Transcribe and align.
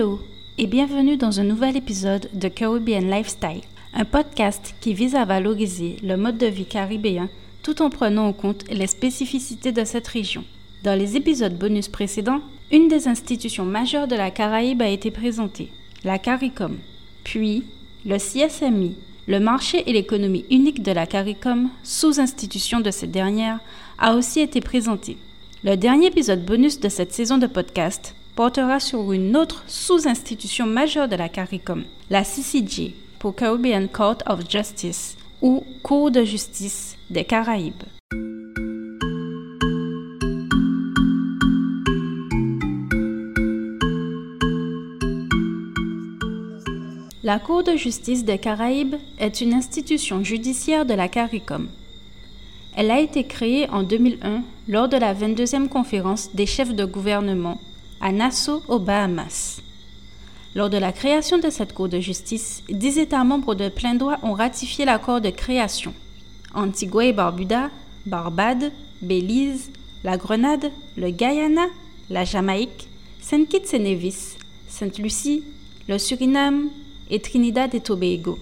Hello 0.00 0.18
et 0.56 0.66
bienvenue 0.66 1.18
dans 1.18 1.40
un 1.40 1.44
nouvel 1.44 1.76
épisode 1.76 2.30
de 2.32 2.48
Caribbean 2.48 3.10
Lifestyle, 3.10 3.60
un 3.92 4.06
podcast 4.06 4.74
qui 4.80 4.94
vise 4.94 5.14
à 5.14 5.26
valoriser 5.26 5.96
le 6.02 6.16
mode 6.16 6.38
de 6.38 6.46
vie 6.46 6.64
caribéen 6.64 7.28
tout 7.62 7.82
en 7.82 7.90
prenant 7.90 8.26
en 8.26 8.32
compte 8.32 8.64
les 8.70 8.86
spécificités 8.86 9.72
de 9.72 9.84
cette 9.84 10.08
région. 10.08 10.42
Dans 10.84 10.98
les 10.98 11.18
épisodes 11.18 11.58
bonus 11.58 11.88
précédents, 11.88 12.40
une 12.72 12.88
des 12.88 13.08
institutions 13.08 13.66
majeures 13.66 14.08
de 14.08 14.16
la 14.16 14.30
Caraïbe 14.30 14.80
a 14.80 14.88
été 14.88 15.10
présentée, 15.10 15.70
la 16.02 16.18
CARICOM, 16.18 16.78
puis 17.22 17.64
le 18.06 18.16
CSMI, 18.16 18.96
le 19.26 19.38
marché 19.38 19.82
et 19.86 19.92
l'économie 19.92 20.46
unique 20.50 20.82
de 20.82 20.92
la 20.92 21.06
CARICOM, 21.06 21.68
sous-institution 21.82 22.80
de 22.80 22.90
cette 22.90 23.12
dernière, 23.12 23.58
a 23.98 24.14
aussi 24.14 24.40
été 24.40 24.62
présenté. 24.62 25.18
Le 25.62 25.76
dernier 25.76 26.06
épisode 26.06 26.42
bonus 26.42 26.80
de 26.80 26.88
cette 26.88 27.12
saison 27.12 27.36
de 27.36 27.46
podcast 27.46 28.14
portera 28.34 28.80
sur 28.80 29.12
une 29.12 29.36
autre 29.36 29.64
sous-institution 29.66 30.66
majeure 30.66 31.08
de 31.08 31.16
la 31.16 31.28
CARICOM, 31.28 31.84
la 32.10 32.24
CCJ, 32.24 32.92
pour 33.18 33.34
Caribbean 33.34 33.88
Court 33.88 34.18
of 34.26 34.48
Justice, 34.48 35.16
ou 35.42 35.64
Cour 35.82 36.10
de 36.10 36.24
justice 36.24 36.96
des 37.10 37.24
Caraïbes. 37.24 37.84
La 47.22 47.38
Cour 47.38 47.62
de 47.62 47.76
justice 47.76 48.24
des 48.24 48.38
Caraïbes 48.38 48.96
est 49.18 49.40
une 49.40 49.54
institution 49.54 50.24
judiciaire 50.24 50.86
de 50.86 50.94
la 50.94 51.08
CARICOM. 51.08 51.68
Elle 52.76 52.90
a 52.90 53.00
été 53.00 53.24
créée 53.24 53.68
en 53.70 53.82
2001 53.82 54.42
lors 54.68 54.88
de 54.88 54.96
la 54.96 55.14
22e 55.14 55.68
conférence 55.68 56.34
des 56.34 56.46
chefs 56.46 56.74
de 56.74 56.84
gouvernement 56.84 57.60
à 58.00 58.12
Nassau, 58.12 58.62
aux 58.68 58.78
Bahamas. 58.78 59.60
Lors 60.54 60.70
de 60.70 60.78
la 60.78 60.92
création 60.92 61.38
de 61.38 61.50
cette 61.50 61.74
Cour 61.74 61.88
de 61.88 62.00
justice, 62.00 62.62
dix 62.68 62.98
États 62.98 63.24
membres 63.24 63.54
de 63.54 63.68
plein 63.68 63.94
droit 63.94 64.18
ont 64.22 64.32
ratifié 64.32 64.84
l'accord 64.84 65.20
de 65.20 65.30
création. 65.30 65.94
Antigua 66.54 67.04
et 67.04 67.12
Barbuda, 67.12 67.70
Barbade, 68.06 68.72
Belize, 69.02 69.70
la 70.02 70.16
Grenade, 70.16 70.72
le 70.96 71.10
Guyana, 71.10 71.66
la 72.08 72.24
Jamaïque, 72.24 72.88
Saint 73.20 73.44
Kitts 73.44 73.74
et 73.74 73.78
Nevis, 73.78 74.36
Sainte-Lucie, 74.68 75.44
le 75.88 75.98
Suriname 75.98 76.70
et 77.10 77.20
Trinidad 77.20 77.74
et 77.74 77.80
Tobago. 77.80 78.38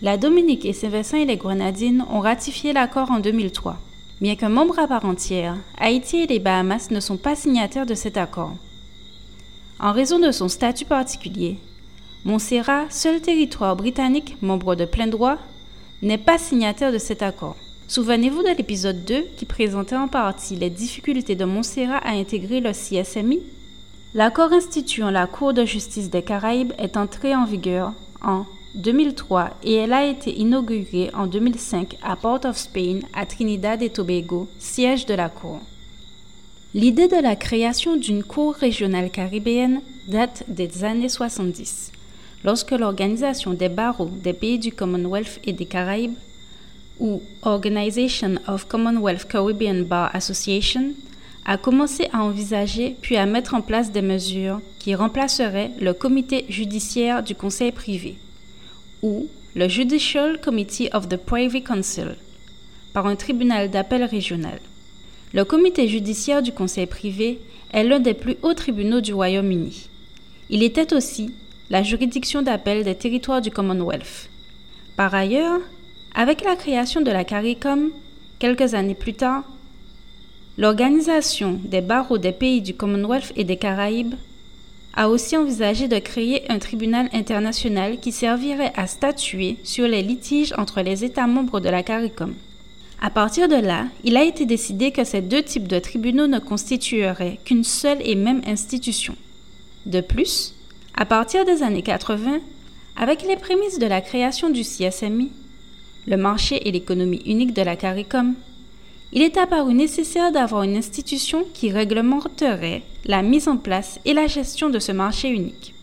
La 0.00 0.16
Dominique 0.16 0.64
et 0.64 0.72
Saint-Vincent 0.72 1.18
et 1.18 1.26
les 1.26 1.36
Grenadines 1.36 2.04
ont 2.10 2.20
ratifié 2.20 2.72
l'accord 2.72 3.10
en 3.12 3.20
2003. 3.20 3.76
Bien 4.20 4.34
qu'un 4.34 4.48
membre 4.48 4.78
à 4.78 4.88
part 4.88 5.04
entière, 5.04 5.56
Haïti 5.78 6.18
et 6.18 6.26
les 6.26 6.38
Bahamas 6.40 6.90
ne 6.90 6.98
sont 6.98 7.16
pas 7.16 7.36
signataires 7.36 7.86
de 7.86 7.94
cet 7.94 8.16
accord. 8.16 8.56
En 9.82 9.90
raison 9.90 10.20
de 10.20 10.30
son 10.30 10.48
statut 10.48 10.84
particulier, 10.84 11.58
Montserrat, 12.24 12.84
seul 12.88 13.20
territoire 13.20 13.74
britannique 13.74 14.36
membre 14.40 14.76
de 14.76 14.84
plein 14.84 15.08
droit, 15.08 15.38
n'est 16.02 16.18
pas 16.18 16.38
signataire 16.38 16.92
de 16.92 16.98
cet 16.98 17.20
accord. 17.20 17.56
Souvenez-vous 17.88 18.44
de 18.44 18.56
l'épisode 18.56 19.04
2 19.04 19.24
qui 19.36 19.44
présentait 19.44 19.96
en 19.96 20.06
partie 20.06 20.54
les 20.54 20.70
difficultés 20.70 21.34
de 21.34 21.44
Montserrat 21.44 21.96
à 21.96 22.12
intégrer 22.12 22.60
le 22.60 22.70
CSMI 22.70 23.40
L'accord 24.14 24.52
instituant 24.52 25.10
la 25.10 25.26
Cour 25.26 25.52
de 25.52 25.64
justice 25.64 26.10
des 26.10 26.22
Caraïbes 26.22 26.74
est 26.78 26.96
entré 26.96 27.34
en 27.34 27.44
vigueur 27.44 27.92
en 28.22 28.44
2003 28.76 29.50
et 29.64 29.74
elle 29.74 29.92
a 29.92 30.06
été 30.06 30.32
inaugurée 30.38 31.10
en 31.12 31.26
2005 31.26 31.96
à 32.04 32.14
Port 32.14 32.44
of 32.44 32.56
Spain 32.56 33.00
à 33.14 33.26
Trinidad 33.26 33.82
et 33.82 33.90
Tobago, 33.90 34.46
siège 34.60 35.06
de 35.06 35.14
la 35.14 35.28
Cour. 35.28 35.58
L'idée 36.74 37.06
de 37.06 37.20
la 37.20 37.36
création 37.36 37.96
d'une 37.96 38.24
cour 38.24 38.54
régionale 38.54 39.10
caribéenne 39.10 39.82
date 40.08 40.44
des 40.48 40.84
années 40.84 41.10
70, 41.10 41.92
lorsque 42.44 42.70
l'Organisation 42.70 43.52
des 43.52 43.68
barreaux 43.68 44.08
des 44.22 44.32
pays 44.32 44.58
du 44.58 44.72
Commonwealth 44.72 45.38
et 45.44 45.52
des 45.52 45.66
Caraïbes, 45.66 46.16
ou 46.98 47.20
Organization 47.42 48.36
of 48.48 48.66
Commonwealth 48.68 49.28
Caribbean 49.28 49.84
Bar 49.84 50.16
Association, 50.16 50.94
a 51.44 51.58
commencé 51.58 52.08
à 52.10 52.22
envisager 52.22 52.96
puis 53.02 53.18
à 53.18 53.26
mettre 53.26 53.52
en 53.52 53.60
place 53.60 53.92
des 53.92 54.00
mesures 54.00 54.62
qui 54.78 54.94
remplaceraient 54.94 55.72
le 55.78 55.92
comité 55.92 56.46
judiciaire 56.48 57.22
du 57.22 57.34
conseil 57.34 57.72
privé, 57.72 58.16
ou 59.02 59.28
le 59.54 59.68
Judicial 59.68 60.40
Committee 60.40 60.88
of 60.94 61.06
the 61.10 61.18
Privy 61.18 61.62
Council, 61.62 62.16
par 62.94 63.06
un 63.06 63.16
tribunal 63.16 63.70
d'appel 63.70 64.04
régional. 64.04 64.58
Le 65.34 65.46
comité 65.46 65.88
judiciaire 65.88 66.42
du 66.42 66.52
Conseil 66.52 66.84
privé 66.84 67.40
est 67.72 67.84
l'un 67.84 68.00
des 68.00 68.12
plus 68.12 68.36
hauts 68.42 68.52
tribunaux 68.52 69.00
du 69.00 69.14
Royaume-Uni. 69.14 69.88
Il 70.50 70.62
était 70.62 70.92
aussi 70.92 71.32
la 71.70 71.82
juridiction 71.82 72.42
d'appel 72.42 72.84
des 72.84 72.94
territoires 72.94 73.40
du 73.40 73.50
Commonwealth. 73.50 74.28
Par 74.94 75.14
ailleurs, 75.14 75.60
avec 76.14 76.44
la 76.44 76.54
création 76.54 77.00
de 77.00 77.10
la 77.10 77.24
CARICOM, 77.24 77.90
quelques 78.38 78.74
années 78.74 78.94
plus 78.94 79.14
tard, 79.14 79.44
l'Organisation 80.58 81.58
des 81.64 81.80
barreaux 81.80 82.18
des 82.18 82.32
pays 82.32 82.60
du 82.60 82.74
Commonwealth 82.74 83.32
et 83.34 83.44
des 83.44 83.56
Caraïbes 83.56 84.16
a 84.92 85.08
aussi 85.08 85.38
envisagé 85.38 85.88
de 85.88 85.98
créer 85.98 86.50
un 86.52 86.58
tribunal 86.58 87.08
international 87.14 88.00
qui 88.00 88.12
servirait 88.12 88.74
à 88.76 88.86
statuer 88.86 89.56
sur 89.64 89.88
les 89.88 90.02
litiges 90.02 90.52
entre 90.58 90.82
les 90.82 91.04
États 91.04 91.26
membres 91.26 91.60
de 91.60 91.70
la 91.70 91.82
CARICOM. 91.82 92.34
À 93.04 93.10
partir 93.10 93.48
de 93.48 93.56
là, 93.56 93.86
il 94.04 94.16
a 94.16 94.22
été 94.22 94.46
décidé 94.46 94.92
que 94.92 95.02
ces 95.02 95.22
deux 95.22 95.42
types 95.42 95.66
de 95.66 95.80
tribunaux 95.80 96.28
ne 96.28 96.38
constitueraient 96.38 97.40
qu'une 97.44 97.64
seule 97.64 97.98
et 98.04 98.14
même 98.14 98.42
institution. 98.46 99.16
De 99.86 100.00
plus, 100.00 100.54
à 100.94 101.04
partir 101.04 101.44
des 101.44 101.64
années 101.64 101.82
80, 101.82 102.38
avec 102.96 103.24
les 103.26 103.34
prémices 103.34 103.80
de 103.80 103.86
la 103.86 104.02
création 104.02 104.50
du 104.50 104.62
CSMI, 104.62 105.32
le 106.06 106.16
marché 106.16 106.68
et 106.68 106.70
l'économie 106.70 107.22
unique 107.26 107.54
de 107.54 107.62
la 107.62 107.74
CARICOM, 107.74 108.34
il 109.12 109.22
est 109.22 109.36
apparu 109.36 109.74
nécessaire 109.74 110.30
d'avoir 110.30 110.62
une 110.62 110.76
institution 110.76 111.44
qui 111.54 111.72
réglementerait 111.72 112.82
la 113.06 113.22
mise 113.22 113.48
en 113.48 113.56
place 113.56 113.98
et 114.04 114.14
la 114.14 114.28
gestion 114.28 114.70
de 114.70 114.78
ce 114.78 114.92
marché 114.92 115.28
unique. 115.28 115.74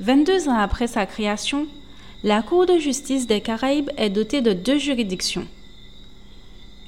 22 0.00 0.48
ans 0.48 0.58
après 0.58 0.88
sa 0.88 1.06
création, 1.06 1.68
la 2.24 2.42
Cour 2.42 2.66
de 2.66 2.76
justice 2.78 3.28
des 3.28 3.40
Caraïbes 3.40 3.90
est 3.96 4.10
dotée 4.10 4.40
de 4.40 4.52
deux 4.52 4.78
juridictions, 4.78 5.46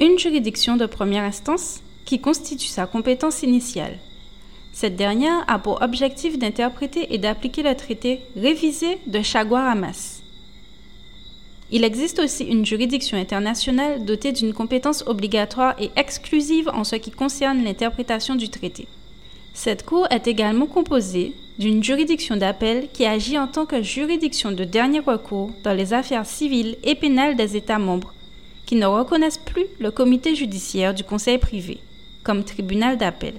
une 0.00 0.18
juridiction 0.18 0.76
de 0.76 0.86
première 0.86 1.24
instance 1.24 1.80
qui 2.04 2.20
constitue 2.20 2.68
sa 2.68 2.86
compétence 2.86 3.42
initiale. 3.42 3.98
Cette 4.72 4.96
dernière 4.96 5.44
a 5.48 5.58
pour 5.58 5.82
objectif 5.82 6.38
d'interpréter 6.38 7.12
et 7.12 7.18
d'appliquer 7.18 7.62
le 7.62 7.74
traité 7.74 8.20
révisé 8.36 8.98
de 9.06 9.20
Chaguaramas. 9.22 10.22
Il 11.70 11.84
existe 11.84 12.20
aussi 12.20 12.44
une 12.44 12.64
juridiction 12.64 13.18
internationale 13.18 14.04
dotée 14.04 14.32
d'une 14.32 14.54
compétence 14.54 15.02
obligatoire 15.06 15.74
et 15.80 15.90
exclusive 15.96 16.70
en 16.72 16.84
ce 16.84 16.96
qui 16.96 17.10
concerne 17.10 17.64
l'interprétation 17.64 18.36
du 18.36 18.48
traité. 18.48 18.86
Cette 19.52 19.84
Cour 19.84 20.06
est 20.10 20.28
également 20.28 20.66
composée 20.66 21.34
d'une 21.58 21.82
juridiction 21.82 22.36
d'appel 22.36 22.88
qui 22.92 23.04
agit 23.04 23.36
en 23.36 23.48
tant 23.48 23.66
que 23.66 23.82
juridiction 23.82 24.52
de 24.52 24.62
dernier 24.62 25.00
recours 25.00 25.50
dans 25.64 25.74
les 25.74 25.92
affaires 25.92 26.24
civiles 26.24 26.76
et 26.84 26.94
pénales 26.94 27.36
des 27.36 27.56
États 27.56 27.80
membres 27.80 28.14
qui 28.68 28.76
ne 28.76 28.84
reconnaissent 28.84 29.38
plus 29.38 29.64
le 29.80 29.90
comité 29.90 30.34
judiciaire 30.34 30.92
du 30.92 31.02
conseil 31.02 31.38
privé 31.38 31.78
comme 32.22 32.44
tribunal 32.44 32.98
d'appel. 32.98 33.32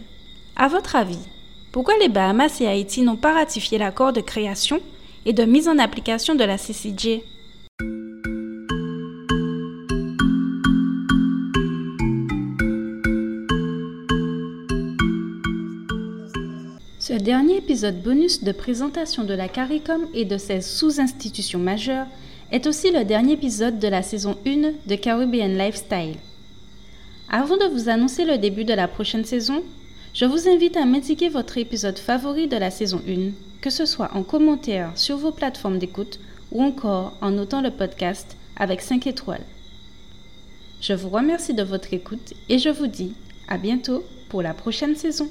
À 0.55 0.67
votre 0.67 0.95
avis, 0.95 1.19
pourquoi 1.71 1.93
les 1.99 2.09
Bahamas 2.09 2.59
et 2.61 2.67
Haïti 2.67 3.03
n'ont 3.03 3.15
pas 3.15 3.35
ratifié 3.35 3.77
l'accord 3.77 4.11
de 4.11 4.21
création 4.21 4.79
et 5.27 5.33
de 5.33 5.45
mise 5.45 5.67
en 5.67 5.77
application 5.77 6.33
de 6.33 6.43
la 6.43 6.57
CCJ 6.57 7.21
Ce 16.97 17.13
dernier 17.13 17.57
épisode 17.57 18.01
bonus 18.01 18.43
de 18.43 18.51
présentation 18.51 19.25
de 19.25 19.35
la 19.35 19.47
CARICOM 19.47 20.07
et 20.15 20.25
de 20.25 20.39
ses 20.39 20.61
sous-institutions 20.61 21.59
majeures 21.59 22.07
est 22.51 22.65
aussi 22.67 22.91
le 22.91 23.03
dernier 23.05 23.33
épisode 23.33 23.79
de 23.79 23.87
la 23.87 24.01
saison 24.01 24.35
1 24.45 24.71
de 24.87 24.95
Caribbean 24.95 25.57
Lifestyle. 25.57 26.15
Avant 27.29 27.57
de 27.57 27.65
vous 27.65 27.89
annoncer 27.89 28.25
le 28.25 28.37
début 28.37 28.65
de 28.65 28.73
la 28.73 28.87
prochaine 28.87 29.25
saison, 29.25 29.61
je 30.13 30.25
vous 30.25 30.49
invite 30.49 30.75
à 30.75 30.85
m'indiquer 30.85 31.29
votre 31.29 31.59
épisode 31.59 31.99
favori 31.99 32.47
de 32.47 32.57
la 32.57 32.71
saison 32.71 33.01
1, 33.07 33.31
que 33.61 33.69
ce 33.69 33.85
soit 33.85 34.09
en 34.15 34.23
commentaire 34.23 34.91
sur 34.95 35.17
vos 35.17 35.31
plateformes 35.31 35.77
d'écoute 35.77 36.19
ou 36.51 36.63
encore 36.63 37.13
en 37.21 37.31
notant 37.31 37.61
le 37.61 37.69
podcast 37.69 38.35
avec 38.55 38.81
5 38.81 39.05
étoiles. 39.05 39.45
Je 40.81 40.93
vous 40.93 41.09
remercie 41.09 41.53
de 41.53 41.63
votre 41.63 41.93
écoute 41.93 42.33
et 42.47 42.57
je 42.57 42.69
vous 42.69 42.87
dis 42.87 43.13
à 43.47 43.57
bientôt 43.57 44.03
pour 44.29 44.41
la 44.41 44.55
prochaine 44.55 44.95
saison. 44.95 45.29